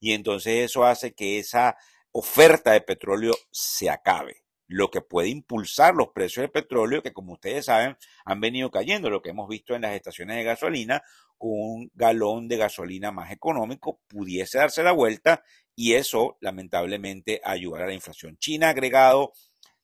Y 0.00 0.12
entonces 0.12 0.70
eso 0.70 0.84
hace 0.84 1.14
que 1.14 1.38
esa 1.38 1.76
oferta 2.12 2.72
de 2.72 2.80
petróleo 2.80 3.34
se 3.50 3.90
acabe, 3.90 4.44
lo 4.66 4.90
que 4.90 5.00
puede 5.00 5.28
impulsar 5.28 5.94
los 5.94 6.08
precios 6.14 6.42
del 6.42 6.50
petróleo 6.50 7.02
que 7.02 7.12
como 7.12 7.32
ustedes 7.34 7.66
saben 7.66 7.96
han 8.24 8.40
venido 8.40 8.70
cayendo, 8.70 9.10
lo 9.10 9.22
que 9.22 9.30
hemos 9.30 9.48
visto 9.48 9.74
en 9.74 9.82
las 9.82 9.94
estaciones 9.94 10.36
de 10.36 10.44
gasolina, 10.44 11.02
con 11.36 11.50
un 11.52 11.90
galón 11.94 12.48
de 12.48 12.56
gasolina 12.56 13.10
más 13.10 13.32
económico 13.32 14.00
pudiese 14.08 14.58
darse 14.58 14.82
la 14.82 14.92
vuelta 14.92 15.42
y 15.74 15.94
eso 15.94 16.38
lamentablemente 16.40 17.40
ayudará 17.44 17.84
a 17.84 17.88
la 17.88 17.94
inflación. 17.94 18.36
China 18.38 18.70
agregado, 18.70 19.32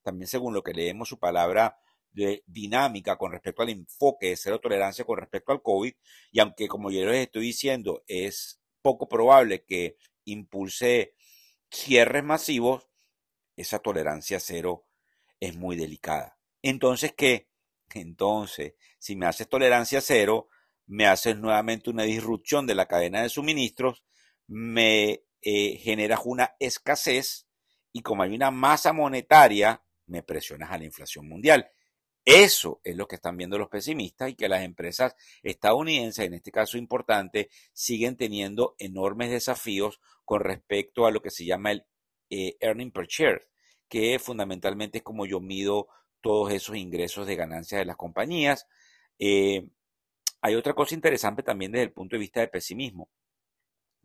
también 0.03 0.29
según 0.29 0.55
lo 0.55 0.62
que 0.62 0.73
leemos 0.73 1.09
su 1.09 1.19
palabra, 1.19 1.79
de 2.12 2.43
dinámica 2.47 3.17
con 3.17 3.33
respecto 3.33 3.62
al 3.62 3.71
enfoque 3.71 4.29
de 4.29 4.37
cero 4.37 4.61
tolerancia 4.61 5.05
con 5.05 5.19
respecto 5.19 5.52
al 5.52 5.62
COVID. 5.62 5.93
Y 6.33 6.40
aunque, 6.40 6.69
como 6.69 6.90
yo 6.90 7.05
les 7.07 7.26
estoy 7.26 7.43
diciendo, 7.43 8.02
es 8.07 8.61
poco 8.83 9.09
probable 9.09 9.64
que 9.64 9.97
impulse 10.25 11.14
cierres 11.71 12.25
masivos, 12.25 12.88
esa 13.57 13.79
tolerancia 13.79 14.40
cero 14.40 14.87
es 15.38 15.57
muy 15.57 15.76
delicada. 15.76 16.38
Entonces, 16.62 17.12
¿qué? 17.17 17.49
Entonces, 17.95 18.75
si 18.99 19.17
me 19.17 19.26
haces 19.26 19.49
tolerancia 19.49 20.00
cero, 20.00 20.49
me 20.87 21.07
haces 21.07 21.37
nuevamente 21.37 21.90
una 21.90 22.02
disrupción 22.05 22.67
de 22.67 22.75
la 22.75 22.87
cadena 22.87 23.23
de 23.23 23.29
suministros, 23.29 24.05
me 24.47 25.23
eh, 25.43 25.79
generas 25.79 26.21
una 26.25 26.55
escasez 26.59 27.47
y 27.93 28.02
como 28.02 28.23
hay 28.23 28.35
una 28.35 28.50
masa 28.50 28.93
monetaria, 28.93 29.83
me 30.07 30.23
presionas 30.23 30.71
a 30.71 30.79
la 30.79 30.85
inflación 30.85 31.29
mundial. 31.29 31.71
Eso 32.25 32.81
es 32.85 32.97
lo 32.97 33.07
que 33.09 33.17
están 33.17 33.37
viendo 33.37 33.59
los 33.59 33.69
pesimistas 33.69 34.31
y 34.31 34.35
que 34.35 34.49
las 34.49 34.62
empresas 34.62 35.15
estadounidenses, 35.43 36.27
en 36.27 36.35
este 36.35 36.53
caso 36.53 36.77
importante, 36.79 37.49
siguen 37.73 38.17
teniendo 38.17 38.75
enormes 38.79 39.31
desafíos 39.31 40.00
con 40.25 40.41
respecto 40.41 41.07
a 41.07 41.11
lo 41.11 41.23
que 41.23 41.31
se 41.31 41.45
llama 41.45 41.73
el 41.73 41.87
eh, 42.29 42.57
earning 42.61 42.93
per 42.93 43.07
share, 43.07 43.49
que 43.89 44.19
fundamentalmente 44.19 44.99
es 44.99 45.05
como 45.05 45.27
yo 45.27 45.41
mido 45.41 45.89
todos 46.21 46.53
esos 46.53 46.77
ingresos 46.77 47.27
de 47.27 47.37
ganancias 47.37 47.81
de 47.81 47.87
las 47.87 47.97
compañías. 47.97 48.67
Eh, 49.19 49.69
hay 50.43 50.55
otra 50.55 50.75
cosa 50.75 50.95
interesante 50.95 51.43
también 51.43 51.73
desde 51.73 51.85
el 51.85 51.93
punto 51.93 52.17
de 52.17 52.21
vista 52.21 52.41
del 52.41 52.50
pesimismo 52.50 53.11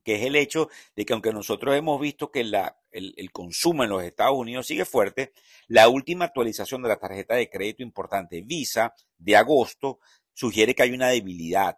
que 0.05 0.15
es 0.15 0.21
el 0.21 0.35
hecho 0.35 0.69
de 0.95 1.03
que 1.03 1.13
aunque 1.13 1.33
nosotros 1.33 1.75
hemos 1.75 1.99
visto 1.99 2.31
que 2.31 2.43
la, 2.43 2.77
el, 2.95 3.31
consumo 3.31 3.83
en 3.83 3.89
los 3.89 4.03
Estados 4.03 4.37
Unidos 4.37 4.67
sigue 4.67 4.85
fuerte, 4.85 5.33
la 5.67 5.89
última 5.89 6.25
actualización 6.25 6.81
de 6.81 6.89
la 6.89 6.97
tarjeta 6.97 7.35
de 7.35 7.49
crédito 7.49 7.83
importante 7.83 8.41
Visa 8.41 8.93
de 9.17 9.35
agosto 9.35 9.99
sugiere 10.33 10.73
que 10.73 10.83
hay 10.83 10.91
una 10.91 11.09
debilidad, 11.09 11.77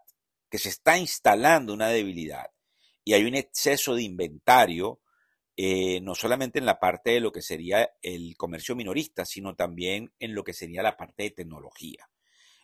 que 0.50 0.58
se 0.58 0.70
está 0.70 0.98
instalando 0.98 1.74
una 1.74 1.90
debilidad 1.90 2.52
y 3.04 3.14
hay 3.14 3.24
un 3.24 3.36
exceso 3.36 3.96
de 3.96 4.04
inventario, 4.04 5.02
eh, 5.56 6.00
no 6.02 6.14
solamente 6.14 6.60
en 6.60 6.66
la 6.66 6.80
parte 6.80 7.12
de 7.12 7.20
lo 7.20 7.32
que 7.32 7.42
sería 7.42 7.90
el 8.02 8.36
comercio 8.38 8.76
minorista, 8.76 9.26
sino 9.26 9.56
también 9.56 10.14
en 10.20 10.36
lo 10.36 10.44
que 10.44 10.54
sería 10.54 10.84
la 10.84 10.98
parte 10.98 11.24
de 11.24 11.32
tecnología. 11.32 12.10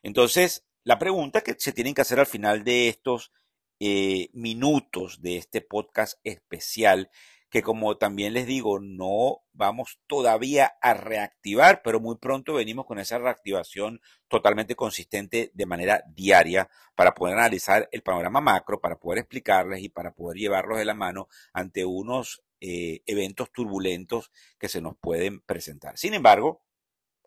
Entonces, 0.03 0.65
la 0.83 0.99
pregunta 0.99 1.41
que 1.41 1.55
se 1.57 1.71
tienen 1.71 1.93
que 1.93 2.01
hacer 2.01 2.19
al 2.19 2.25
final 2.25 2.63
de 2.63 2.89
estos 2.89 3.31
eh, 3.79 4.29
minutos 4.33 5.21
de 5.21 5.37
este 5.37 5.61
podcast 5.61 6.19
especial 6.23 7.09
que 7.53 7.61
como 7.61 7.97
también 7.97 8.33
les 8.33 8.47
digo, 8.47 8.79
no 8.79 9.43
vamos 9.51 9.99
todavía 10.07 10.73
a 10.81 10.95
reactivar, 10.95 11.83
pero 11.83 11.99
muy 11.99 12.15
pronto 12.17 12.55
venimos 12.55 12.87
con 12.87 12.97
esa 12.97 13.19
reactivación 13.19 14.01
totalmente 14.27 14.75
consistente 14.75 15.51
de 15.53 15.65
manera 15.67 16.03
diaria 16.07 16.67
para 16.95 17.13
poder 17.13 17.37
analizar 17.37 17.87
el 17.91 18.01
panorama 18.01 18.41
macro, 18.41 18.81
para 18.81 18.95
poder 18.95 19.19
explicarles 19.19 19.83
y 19.83 19.89
para 19.89 20.15
poder 20.15 20.39
llevarlos 20.39 20.79
de 20.79 20.85
la 20.85 20.95
mano 20.95 21.27
ante 21.53 21.85
unos 21.85 22.41
eh, 22.59 23.03
eventos 23.05 23.51
turbulentos 23.51 24.31
que 24.57 24.67
se 24.67 24.81
nos 24.81 24.97
pueden 24.97 25.41
presentar. 25.41 25.95
Sin 25.95 26.15
embargo, 26.15 26.63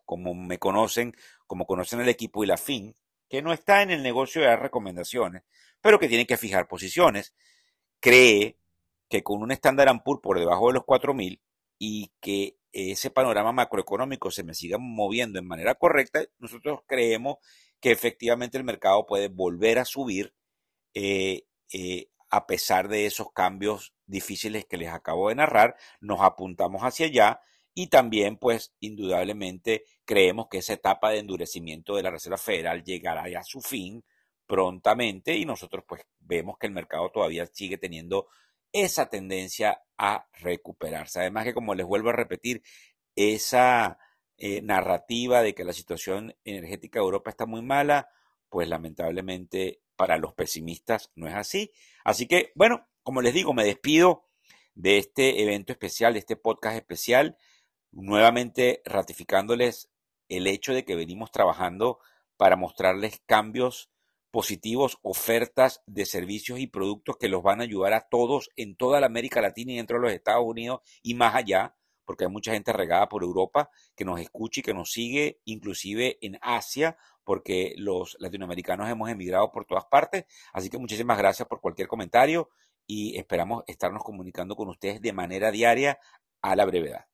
como 0.03 0.33
me 0.33 0.59
conocen, 0.59 1.15
como 1.45 1.65
conocen 1.65 2.01
el 2.01 2.09
equipo 2.09 2.43
y 2.43 2.47
la 2.47 2.57
FIN, 2.57 2.97
que 3.29 3.41
no 3.41 3.53
está 3.53 3.81
en 3.81 3.91
el 3.91 4.03
negocio 4.03 4.41
de 4.41 4.47
dar 4.47 4.61
recomendaciones, 4.61 5.43
pero 5.79 5.99
que 5.99 6.09
tiene 6.09 6.27
que 6.27 6.35
fijar 6.35 6.67
posiciones, 6.67 7.33
cree 8.01 8.57
que 9.09 9.23
con 9.23 9.41
un 9.41 9.51
estándar 9.51 9.89
Ampur 9.89 10.21
por 10.21 10.39
debajo 10.39 10.67
de 10.67 10.73
los 10.73 10.83
4.000 10.83 11.39
y 11.79 12.11
que 12.19 12.57
ese 12.71 13.09
panorama 13.09 13.51
macroeconómico 13.51 14.31
se 14.31 14.43
me 14.43 14.53
siga 14.53 14.77
moviendo 14.79 15.39
en 15.39 15.47
manera 15.47 15.75
correcta, 15.75 16.21
nosotros 16.39 16.81
creemos 16.85 17.37
que 17.79 17.91
efectivamente 17.91 18.57
el 18.57 18.63
mercado 18.63 19.05
puede 19.05 19.29
volver 19.29 19.79
a 19.79 19.85
subir 19.85 20.33
eh, 20.93 21.45
eh, 21.73 22.09
a 22.29 22.45
pesar 22.47 22.87
de 22.87 23.05
esos 23.05 23.31
cambios 23.31 23.93
difíciles 24.05 24.65
que 24.65 24.77
les 24.77 24.89
acabo 24.89 25.29
de 25.29 25.35
narrar, 25.35 25.75
nos 26.01 26.21
apuntamos 26.21 26.81
hacia 26.81 27.05
allá 27.05 27.41
y 27.73 27.87
también, 27.87 28.37
pues, 28.37 28.73
indudablemente 28.79 29.85
creemos 30.03 30.47
que 30.49 30.57
esa 30.57 30.73
etapa 30.73 31.11
de 31.11 31.19
endurecimiento 31.19 31.95
de 31.95 32.03
la 32.03 32.09
Reserva 32.11 32.37
Federal 32.37 32.83
llegará 32.83 33.25
a 33.39 33.43
su 33.43 33.61
fin 33.61 34.03
prontamente 34.47 35.35
y 35.35 35.45
nosotros, 35.45 35.83
pues, 35.87 36.01
vemos 36.19 36.57
que 36.57 36.67
el 36.67 36.73
mercado 36.73 37.11
todavía 37.11 37.45
sigue 37.45 37.77
teniendo 37.77 38.27
esa 38.71 39.09
tendencia 39.09 39.81
a 39.97 40.27
recuperarse. 40.33 41.19
Además 41.19 41.45
que, 41.45 41.53
como 41.53 41.75
les 41.75 41.85
vuelvo 41.85 42.09
a 42.09 42.13
repetir, 42.13 42.63
esa 43.15 43.97
eh, 44.37 44.61
narrativa 44.61 45.41
de 45.41 45.55
que 45.55 45.63
la 45.63 45.73
situación 45.73 46.35
energética 46.43 46.99
de 46.99 47.05
Europa 47.05 47.29
está 47.29 47.45
muy 47.45 47.61
mala, 47.61 48.09
pues 48.49 48.67
lamentablemente 48.69 49.81
para 49.95 50.17
los 50.17 50.33
pesimistas 50.33 51.11
no 51.15 51.27
es 51.27 51.33
así. 51.33 51.71
Así 52.03 52.27
que, 52.27 52.51
bueno, 52.55 52.87
como 53.03 53.21
les 53.21 53.33
digo, 53.33 53.53
me 53.53 53.65
despido 53.65 54.27
de 54.75 54.99
este 54.99 55.41
evento 55.41 55.73
especial, 55.73 56.13
de 56.13 56.19
este 56.19 56.35
podcast 56.35 56.75
especial, 56.75 57.37
nuevamente 57.91 58.81
ratificándoles 58.85 59.89
el 60.29 60.45
hecho 60.45 60.73
de 60.73 60.85
que 60.85 60.95
venimos 60.95 61.31
trabajando 61.31 61.99
para 62.37 62.55
mostrarles 62.55 63.21
cambios 63.25 63.89
positivos, 64.31 64.99
ofertas 65.01 65.81
de 65.85 66.05
servicios 66.05 66.59
y 66.59 66.67
productos 66.67 67.17
que 67.17 67.29
los 67.29 67.43
van 67.43 67.61
a 67.61 67.63
ayudar 67.63 67.93
a 67.93 68.07
todos 68.07 68.49
en 68.55 68.75
toda 68.75 68.99
la 68.99 69.07
América 69.07 69.41
Latina 69.41 69.71
y 69.71 69.77
dentro 69.77 69.97
de 69.97 70.03
los 70.03 70.13
Estados 70.13 70.43
Unidos 70.45 70.81
y 71.01 71.13
más 71.13 71.35
allá, 71.35 71.75
porque 72.05 72.25
hay 72.25 72.29
mucha 72.29 72.53
gente 72.53 72.71
regada 72.73 73.09
por 73.09 73.23
Europa 73.23 73.69
que 73.95 74.05
nos 74.05 74.19
escucha 74.19 74.59
y 74.59 74.63
que 74.63 74.73
nos 74.73 74.91
sigue, 74.91 75.41
inclusive 75.45 76.17
en 76.21 76.37
Asia, 76.41 76.97
porque 77.23 77.73
los 77.77 78.15
latinoamericanos 78.19 78.89
hemos 78.89 79.09
emigrado 79.09 79.51
por 79.51 79.65
todas 79.65 79.85
partes. 79.85 80.25
Así 80.53 80.69
que 80.69 80.77
muchísimas 80.77 81.17
gracias 81.17 81.47
por 81.47 81.59
cualquier 81.59 81.87
comentario 81.87 82.49
y 82.85 83.17
esperamos 83.17 83.63
estarnos 83.67 84.03
comunicando 84.03 84.55
con 84.55 84.69
ustedes 84.69 85.01
de 85.01 85.11
manera 85.11 85.51
diaria 85.51 85.99
a 86.41 86.55
la 86.55 86.65
brevedad. 86.65 87.07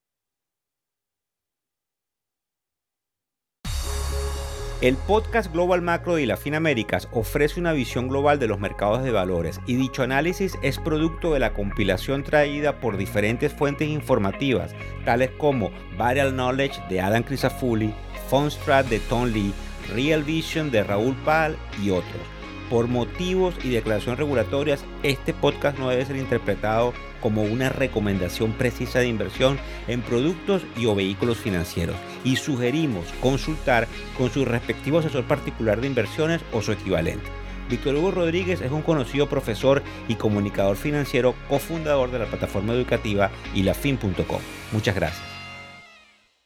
El 4.84 4.98
podcast 4.98 5.50
Global 5.54 5.82
Macro 5.82 6.16
de 6.16 6.25
la 6.25 6.38
Américas 6.58 7.08
ofrece 7.13 7.58
una 7.58 7.72
visión 7.72 8.10
global 8.10 8.38
de 8.38 8.48
los 8.48 8.60
mercados 8.60 9.02
de 9.02 9.12
valores 9.12 9.62
y 9.66 9.78
dicho 9.78 10.04
análisis 10.04 10.58
es 10.62 10.78
producto 10.78 11.32
de 11.32 11.40
la 11.40 11.54
compilación 11.54 12.22
traída 12.22 12.82
por 12.82 12.98
diferentes 12.98 13.54
fuentes 13.54 13.88
informativas, 13.88 14.75
tales 15.06 15.32
como 15.38 15.72
Viral 15.92 16.34
Knowledge 16.34 16.82
de 16.90 17.00
Adam 17.00 17.24
Crisafulli, 17.24 17.94
Fundstrat 18.30 18.86
de 18.88 19.00
Tom 19.00 19.30
Lee, 19.32 19.54
Real 19.96 20.22
Vision 20.22 20.70
de 20.70 20.84
Raúl 20.84 21.16
Pal 21.24 21.56
y 21.82 21.90
otros. 21.90 22.42
Por 22.70 22.88
motivos 22.88 23.55
y 23.63 23.70
declaraciones 23.70 24.20
regulatorias, 24.20 24.84
este 25.03 25.34
podcast 25.34 25.77
no 25.77 25.89
debe 25.89 26.05
ser 26.05 26.15
interpretado 26.15 26.93
como 27.22 27.43
una 27.43 27.70
recomendación 27.70 28.51
precisa 28.51 29.00
de 29.00 29.08
inversión 29.08 29.58
en 29.88 30.01
productos 30.01 30.63
y 30.77 30.86
o 30.88 30.96
vehículos 30.96 31.38
financieros 31.38 31.96
y 32.24 32.36
sugerimos 32.36 33.05
consultar 33.22 33.88
con 34.17 34.29
su 34.29 34.43
respectivo 34.43 35.00
asesor 35.00 35.24
particular 35.25 35.79
de 35.79 35.88
inversiones 35.88 36.41
o 36.51 36.62
su 36.62 36.72
equivalente. 36.72 37.25
Víctor 37.70 37.96
Hugo 37.96 38.12
Rodríguez 38.12 38.62
es 38.62 38.72
un 38.72 38.82
conocido 38.82 39.29
profesor 39.29 39.82
y 40.08 40.15
comunicador 40.15 40.75
financiero, 40.75 41.34
cofundador 41.50 42.12
de 42.12 42.20
la 42.20 42.25
plataforma 42.25 42.74
educativa 42.74 43.32
ilafin.com. 43.55 44.41
Muchas 44.72 44.96
gracias. 44.96 45.33